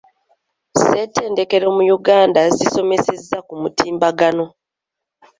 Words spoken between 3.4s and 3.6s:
ku